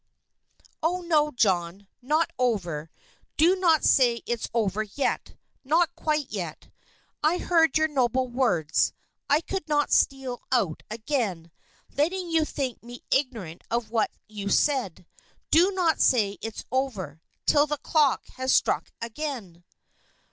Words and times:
"Oh, 0.81 1.01
no, 1.01 1.29
John, 1.29 1.87
not 2.01 2.31
over. 2.39 2.89
Do 3.37 3.55
not 3.55 3.83
say 3.83 4.23
it's 4.25 4.49
over 4.51 4.81
yet. 4.81 5.35
Not 5.63 5.93
quite 5.95 6.31
yet. 6.31 6.71
I 7.21 7.37
heard 7.37 7.77
your 7.77 7.87
noble 7.87 8.27
words. 8.27 8.93
I 9.29 9.41
could 9.41 9.69
not 9.69 9.91
steal 9.91 10.41
out 10.51 10.81
again, 10.89 11.51
letting 11.95 12.31
you 12.31 12.45
think 12.45 12.81
me 12.81 13.03
ignorant 13.11 13.63
of 13.69 13.91
what 13.91 14.09
you 14.27 14.49
said. 14.49 15.05
Do 15.51 15.69
not 15.71 16.01
say 16.01 16.39
it's 16.41 16.65
over 16.71 17.21
'till 17.45 17.67
the 17.67 17.77
clock 17.77 18.25
has 18.37 18.51
struck 18.51 18.91
again!" 19.03 19.63